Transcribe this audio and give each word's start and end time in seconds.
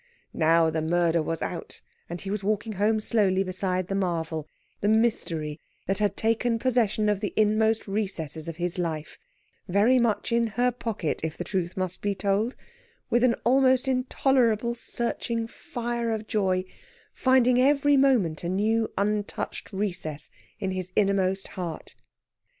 Now 0.33 0.71
the 0.71 0.81
murder 0.81 1.21
was 1.21 1.43
out, 1.43 1.79
and 2.09 2.19
he 2.21 2.31
was 2.31 2.43
walking 2.43 2.71
home 2.73 2.99
slowly 2.99 3.43
beside 3.43 3.85
the 3.87 3.93
marvel, 3.93 4.49
the 4.79 4.87
mystery, 4.89 5.59
that 5.85 5.99
had 5.99 6.17
taken 6.17 6.57
possession 6.57 7.07
of 7.07 7.19
the 7.19 7.35
inmost 7.37 7.87
recesses 7.87 8.47
of 8.47 8.55
his 8.55 8.79
life 8.79 9.19
very 9.67 9.99
much 9.99 10.31
in 10.31 10.47
her 10.57 10.71
pocket, 10.71 11.23
if 11.23 11.37
the 11.37 11.43
truth 11.43 11.77
must 11.77 12.01
be 12.01 12.15
told 12.15 12.55
with 13.11 13.23
an 13.23 13.35
almost 13.43 13.87
intolerable 13.87 14.73
searching 14.73 15.45
fire 15.45 16.09
of 16.11 16.25
joy 16.25 16.65
finding 17.13 17.61
every 17.61 17.95
moment 17.95 18.43
a 18.43 18.49
new 18.49 18.91
untouched 18.97 19.71
recess 19.71 20.31
in 20.57 20.71
his 20.71 20.91
innermost 20.95 21.49
heart. 21.49 21.93